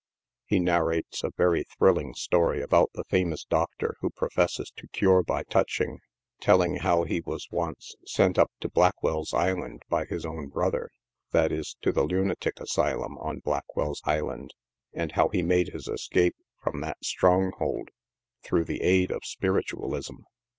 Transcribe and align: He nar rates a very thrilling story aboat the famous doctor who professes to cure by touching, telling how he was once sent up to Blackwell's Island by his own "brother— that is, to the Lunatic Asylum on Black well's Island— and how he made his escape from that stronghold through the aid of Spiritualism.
He 0.47 0.57
nar 0.59 0.85
rates 0.87 1.23
a 1.23 1.29
very 1.37 1.63
thrilling 1.63 2.15
story 2.15 2.59
aboat 2.63 2.89
the 2.95 3.03
famous 3.03 3.45
doctor 3.45 3.97
who 4.01 4.09
professes 4.09 4.71
to 4.77 4.87
cure 4.87 5.21
by 5.21 5.43
touching, 5.43 5.99
telling 6.39 6.77
how 6.77 7.03
he 7.03 7.21
was 7.21 7.47
once 7.51 7.93
sent 8.07 8.39
up 8.39 8.49
to 8.61 8.67
Blackwell's 8.69 9.31
Island 9.31 9.83
by 9.89 10.05
his 10.05 10.25
own 10.25 10.47
"brother— 10.49 10.89
that 11.33 11.51
is, 11.51 11.77
to 11.83 11.91
the 11.91 12.01
Lunatic 12.01 12.59
Asylum 12.59 13.15
on 13.19 13.41
Black 13.41 13.75
well's 13.75 14.01
Island— 14.03 14.55
and 14.95 15.11
how 15.11 15.29
he 15.29 15.43
made 15.43 15.67
his 15.67 15.87
escape 15.87 16.35
from 16.63 16.81
that 16.81 16.97
stronghold 17.03 17.89
through 18.41 18.63
the 18.65 18.81
aid 18.81 19.11
of 19.11 19.23
Spiritualism. 19.23 20.15